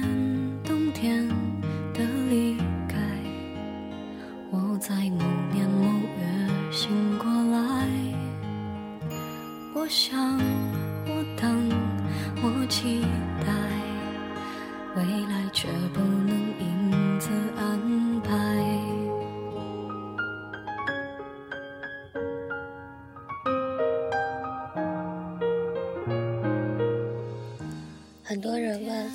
[0.00, 0.08] 见
[0.64, 1.28] 冬天
[1.92, 2.00] 的
[2.30, 2.56] 离
[2.88, 2.96] 开，
[4.50, 5.84] 我在某年某
[6.16, 7.86] 月醒过来。
[9.74, 10.38] 我想，
[11.06, 11.68] 我等，
[12.42, 13.02] 我期
[13.44, 13.52] 待，
[14.96, 18.30] 未来却不能因此安排。
[28.22, 29.10] 很多人问，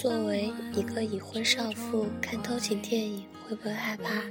[0.00, 4.22] 作为一个已婚少妇看偷情电影会不会害怕？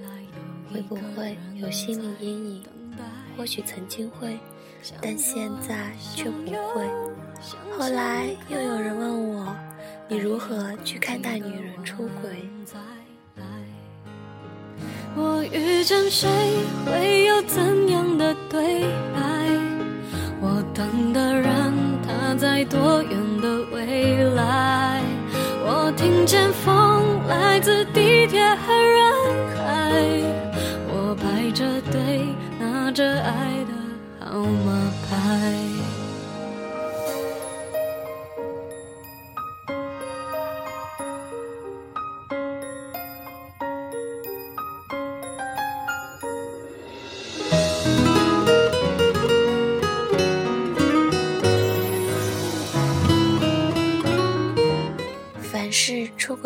[0.73, 2.63] 会不会有心理阴影？
[3.38, 4.37] 或许曾经会，
[5.01, 6.87] 但现在却不会。
[7.77, 9.54] 后来又有人问我，
[10.07, 12.48] 你如何去看待女人出轨？
[15.18, 16.29] 我遇见谁
[16.85, 17.26] 会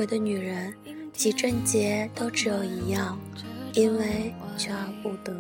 [0.06, 0.74] 的女人，
[1.14, 3.20] 几症结都只有一样，
[3.74, 5.36] 因为求而不得。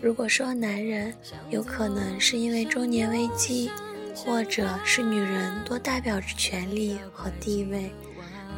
[0.00, 1.12] 如果说男人
[1.50, 3.70] 有可能是因为中年危机，
[4.14, 7.90] 或者是女人多代表着权力和地位，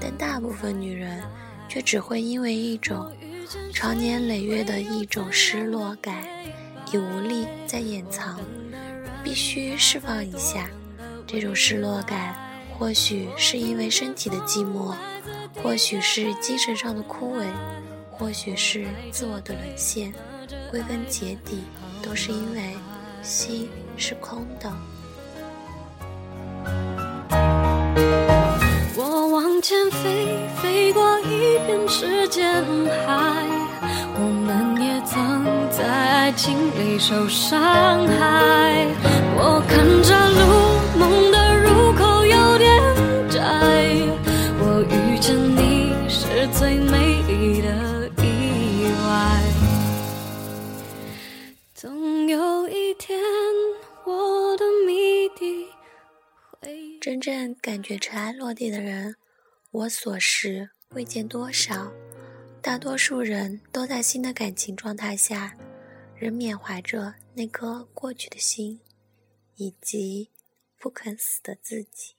[0.00, 1.22] 但大部分女人
[1.68, 3.10] 却只会因为一种
[3.72, 6.16] 长年累月的一种失落感，
[6.92, 8.38] 已无力再掩藏。
[9.24, 10.70] 必须释放一下
[11.30, 12.34] 这种失落感，
[12.78, 14.94] 或许是因为身体的寂寞，
[15.62, 17.44] 或许是精神上的枯萎，
[18.10, 20.10] 或许是自我的沦陷。
[20.70, 21.64] 归根结底，
[22.02, 22.74] 都是因为
[23.22, 23.68] 心
[23.98, 24.72] 是空的。
[28.96, 32.64] 我往前飞，飞过一片时间
[33.06, 33.44] 海，
[34.14, 38.86] 我们也曾在爱情里受伤害。
[39.40, 40.47] 我看着路，
[57.20, 59.16] 真正感觉尘埃落地的人，
[59.72, 61.92] 我所识未见多少。
[62.62, 65.56] 大多数人都在新的感情状态下，
[66.16, 68.80] 仍缅怀着那颗过去的心。
[69.56, 70.30] 以及
[70.78, 72.17] 不肯死的自己。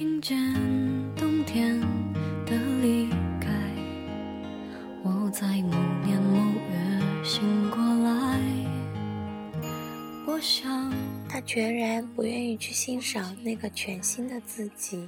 [0.00, 0.34] 听见
[1.14, 1.78] 冬天
[2.46, 3.06] 的离
[3.38, 3.50] 开，
[5.04, 6.38] 我在某年某
[6.70, 8.40] 月醒过来。
[10.26, 10.90] 我想，
[11.28, 15.06] 他全然不愿意去欣赏那个全新的自己。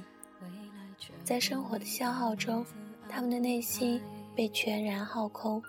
[1.23, 2.63] 在生活的消耗中，
[3.09, 3.99] 他们的内心
[4.35, 5.59] 被全然耗空，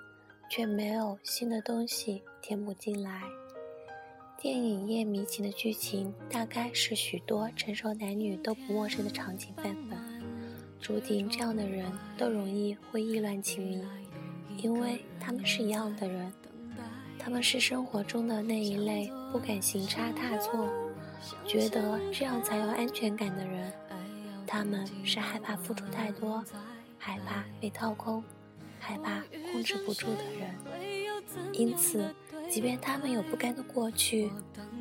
[0.51, 3.23] 却没有新的东西填补进来。
[4.45, 9.99] 电影《夜迷情》的剧情大概是许多成熟男女都不陌生的场景范本。
[10.79, 13.83] 注定这样的人都容易会意乱情迷，
[14.59, 16.31] 因为他们是一样的人，
[17.19, 20.69] 他们是生活中的那一类不敢行差踏错，
[21.47, 23.73] 觉得这样才有安全感的人。
[24.47, 26.45] 他们是害怕付出太多，
[26.99, 28.23] 害怕被掏空，
[28.79, 30.55] 害怕控制不住的人，
[31.55, 32.15] 因此。
[32.55, 34.31] 即便他们有不甘的过去，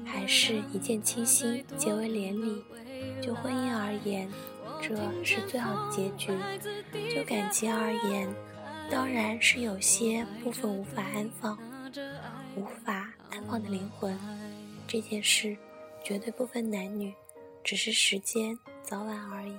[0.06, 2.64] 还是一见倾心，结为连理。
[3.20, 4.30] 就婚姻而言，
[4.80, 6.34] 这是最好的结局；
[7.12, 8.32] 就感情而言，
[8.92, 11.58] 当然是有些部分无法安放，
[12.56, 14.16] 无法安放的灵魂。
[14.86, 15.58] 这件事
[16.04, 17.12] 绝对不分男女，
[17.64, 19.58] 只是时间早晚而已。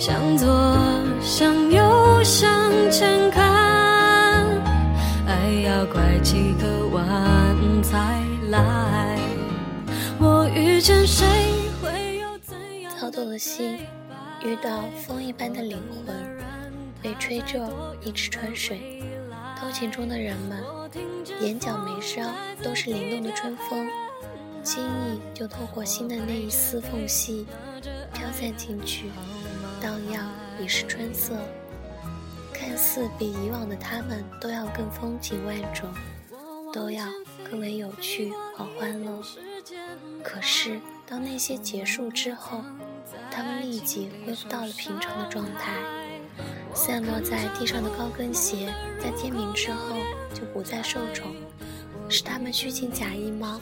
[0.00, 0.48] 向左
[1.20, 2.50] 向右，相
[5.26, 6.00] 爱要快。
[10.18, 11.26] 我遇见谁？
[11.82, 12.28] 会有
[12.98, 13.78] 操纵的心，
[14.42, 16.16] 遇到风一般的灵魂，
[17.02, 17.60] 被吹皱
[18.02, 19.02] 一池春水。
[19.60, 20.64] 偷情中的人们，
[21.42, 22.22] 眼角眉梢
[22.62, 23.86] 都是灵动的春风，
[24.62, 27.46] 轻易就透过心的那一丝缝隙
[28.14, 29.10] 飘散进去。
[29.80, 30.30] 荡漾
[30.60, 31.34] 已是春色。
[32.52, 35.88] 看似比以往的他们都要更风情万种，
[36.72, 37.06] 都要
[37.42, 39.22] 更为有趣和欢乐。
[40.22, 42.62] 可是当那些结束之后，
[43.30, 45.78] 他们立即恢复到了平常的状态。
[46.74, 48.72] 散落在地上的高跟鞋，
[49.02, 49.96] 在天明之后
[50.32, 51.34] 就不再受宠，
[52.08, 53.60] 是他们虚情假意吗？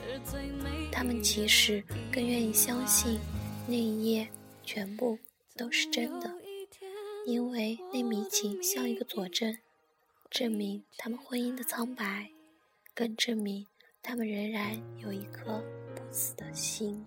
[0.90, 1.82] 他们其实
[2.12, 3.18] 更愿意相信
[3.66, 4.28] 那一夜
[4.64, 5.18] 全部
[5.58, 6.34] 都是真的。
[7.26, 9.58] 因为那迷情像一个佐证，
[10.30, 12.30] 证明他们婚姻的苍白，
[12.94, 13.66] 更证明
[14.02, 15.62] 他们仍然有一颗
[15.94, 17.06] 不死的心。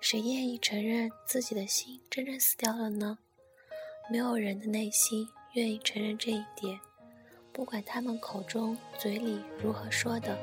[0.00, 3.18] 谁愿意承认自己的心真正死掉了呢？
[4.10, 6.80] 没有人的内心愿意承认这一点，
[7.52, 10.36] 不管他们口中、嘴里如何说的，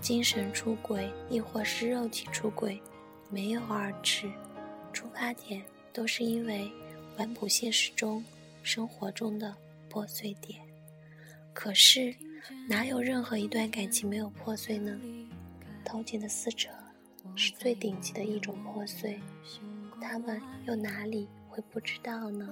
[0.00, 2.80] 精神出轨亦或是肉体出轨，
[3.28, 4.30] 没有二致，
[4.96, 5.62] 出发点
[5.92, 6.72] 都是因为。
[7.16, 8.22] 反哺现实中、
[8.62, 9.56] 生活中的
[9.88, 10.60] 破碎点，
[11.54, 12.14] 可是
[12.68, 14.94] 哪有任何一段感情没有破碎呢？
[15.82, 16.68] 偷情的撕扯
[17.34, 19.18] 是最顶级的一种破碎，
[19.98, 22.46] 他们又哪里会不知道呢？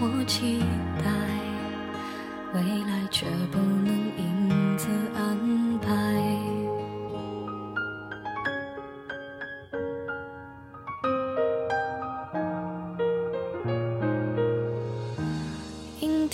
[0.00, 0.58] 我期
[0.98, 1.06] 待
[2.52, 6.31] 未来，却不能因此安排。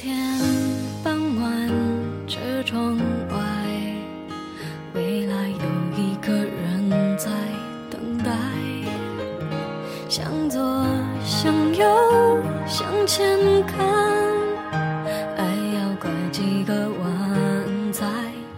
[0.08, 0.16] 天
[1.04, 1.68] 傍晚，
[2.26, 3.36] 车窗外，
[4.94, 7.30] 未来有一个人在
[7.90, 8.32] 等待，
[10.08, 10.58] 向左，
[11.26, 13.86] 向右，向前看，
[15.36, 15.44] 爱
[15.74, 18.06] 要拐几个弯才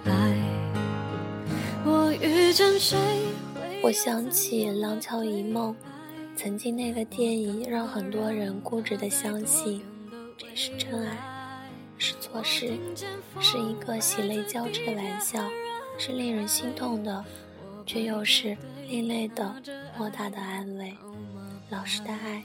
[0.04, 0.14] 来。
[1.84, 2.96] 我遇见谁？
[3.82, 5.72] 我想起《廊桥遗梦》，
[6.36, 9.82] 曾经那个电影让很多人固执的相信。
[10.38, 11.39] 这是真爱。
[12.00, 12.78] 是错事，
[13.40, 15.46] 是一个喜泪交织的玩笑，
[15.98, 17.22] 是令人心痛的，
[17.84, 18.56] 却又是
[18.88, 19.54] 另类的
[19.98, 20.96] 莫大的安慰。
[21.68, 22.42] 老师的爱，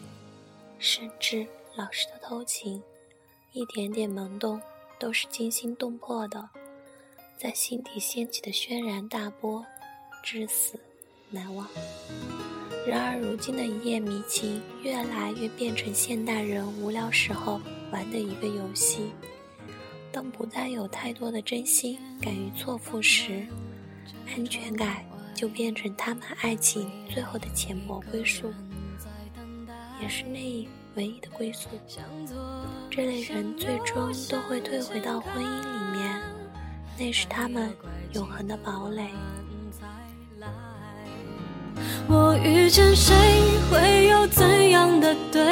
[0.77, 1.47] 甚至
[1.77, 2.83] 老师的偷情，
[3.53, 4.61] 一点点萌动
[4.99, 6.49] 都是惊心动魄的，
[7.37, 9.65] 在心底掀起的轩然大波，
[10.21, 10.77] 至死。
[11.31, 11.65] 难忘。
[12.85, 17.59] 然而，如今的一夜迷情越来越变成现代人无聊时候
[17.91, 19.11] 玩的一个游戏。
[20.15, 23.45] 当不再有太多的真心敢于错付时，
[24.33, 25.03] 安全感
[25.33, 28.49] 就变成他们爱情最后的浅薄归宿，
[30.01, 31.67] 也是那唯一的归宿。
[32.89, 36.21] 这类人最终都会退回到婚姻里面，
[36.97, 37.75] 那是他们
[38.13, 39.09] 永恒的堡垒。
[42.07, 43.13] 我遇见谁
[43.69, 45.43] 会有怎样的对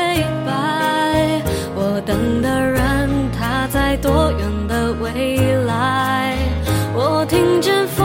[0.46, 1.41] 白？
[1.75, 2.82] 我等的人
[3.74, 6.38] 在多远的未来？
[6.94, 8.02] 我听见风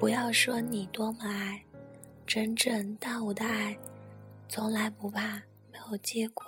[0.00, 1.62] 不要说你多么爱，
[2.26, 3.76] 真正大我的爱。
[4.48, 5.34] 从来不怕
[5.70, 6.42] 没有结果，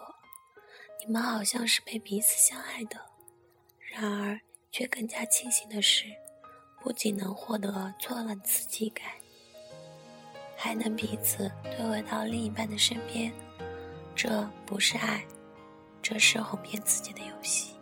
[1.04, 2.96] 你们好像是被彼此相爱的，
[3.78, 4.40] 然而
[4.70, 6.06] 却更加庆幸的是，
[6.80, 9.04] 不仅能获得错乱刺激感，
[10.56, 13.30] 还能彼此推回到另一半的身边。
[14.16, 15.22] 这不是爱，
[16.00, 17.74] 这是哄骗自己的游戏。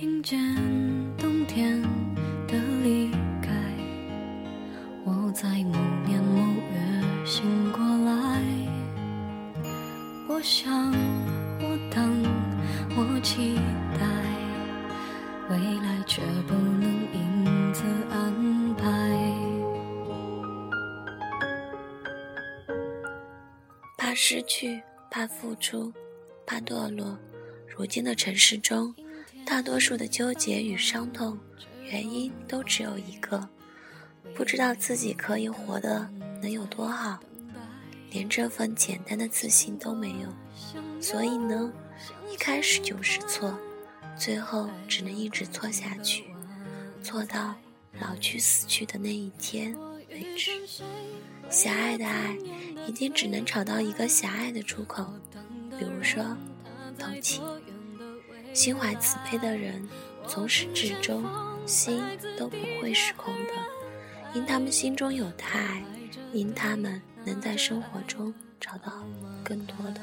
[0.00, 0.40] 听见
[1.18, 1.78] 冬天。
[2.48, 3.10] 的离
[3.42, 3.52] 开，
[5.04, 5.76] 我在某
[6.06, 6.40] 年某
[6.72, 8.40] 月醒过来，
[10.26, 10.90] 我想，
[11.60, 12.24] 我等，
[12.96, 13.56] 我期
[13.98, 14.06] 待，
[15.50, 18.86] 未来却不能因此安排。
[23.98, 24.80] 怕失去，
[25.10, 25.92] 怕付出，
[26.46, 27.18] 怕堕落。
[27.68, 28.94] 如今的城市中，
[29.50, 31.36] 大多数的纠结与伤痛，
[31.82, 33.48] 原因都只有一个：
[34.32, 36.08] 不知道自己可以活得
[36.40, 37.18] 能有多好。
[38.12, 40.28] 连这份简单的自信都没有，
[41.00, 41.72] 所以呢，
[42.32, 43.52] 一开始就是错，
[44.16, 46.26] 最后只能一直错下去，
[47.02, 47.56] 错到
[48.00, 49.76] 老去死去的那一天
[50.10, 50.52] 为止。
[51.50, 52.38] 狭隘的爱，
[52.86, 55.12] 一定只能找到一个狭隘的出口，
[55.76, 56.36] 比如说
[56.96, 57.42] 偷情。
[58.52, 59.88] 心怀慈悲的人，
[60.26, 61.24] 从始至终
[61.66, 62.02] 心
[62.36, 63.52] 都不会是空的，
[64.34, 65.84] 因他们心中有太爱，
[66.32, 67.00] 因他们。
[67.22, 69.04] 能在生活中找到
[69.44, 70.00] 更多的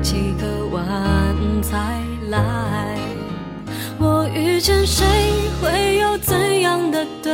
[0.00, 0.82] 几个晚
[1.62, 1.76] 才
[2.28, 2.96] 来。
[3.98, 5.04] 我遇见谁
[5.60, 7.32] 会有怎样的对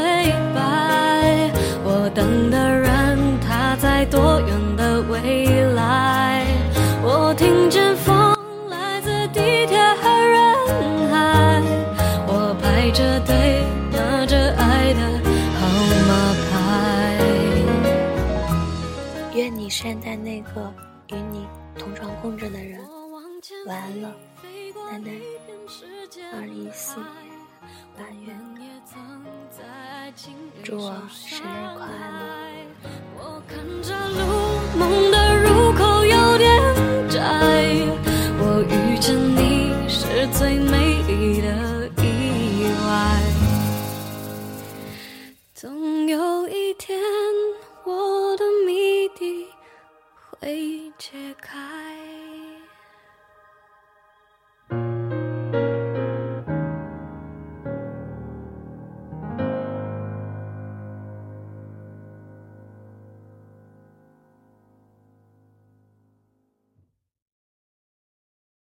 [0.54, 1.50] 白？
[1.84, 6.46] 我等的人他在多远的未来？
[7.02, 8.34] 我听见风
[8.70, 10.42] 来自地铁和人
[11.12, 11.62] 海，
[12.26, 15.00] 我排着队拿着爱的
[15.60, 15.60] 号
[16.08, 16.10] 码
[16.48, 16.52] 牌。
[19.34, 20.72] 愿你善待那个
[21.08, 21.46] 与你
[21.78, 22.80] 同床共枕的人。
[23.66, 24.14] 晚安了，
[24.90, 25.10] 奶奶。
[26.32, 27.06] 二零一四年
[27.96, 28.32] 八月，
[30.62, 32.22] 祝我生日快乐！
[33.16, 34.20] 我看着路，
[34.78, 36.48] 梦的入口有点
[37.10, 37.18] 窄。
[38.38, 41.46] 我遇见你是最美丽的
[42.02, 42.04] 意
[42.86, 42.88] 外。
[45.54, 46.98] 总有一天，
[47.84, 49.46] 我的谜底
[50.30, 51.83] 会解开。